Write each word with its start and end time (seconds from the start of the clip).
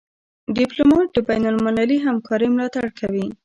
ډيپلومات 0.55 1.07
د 1.13 1.17
بینالمللي 1.29 1.97
همکارۍ 2.07 2.47
ملاتړ 2.53 2.85
کوي. 2.99 3.27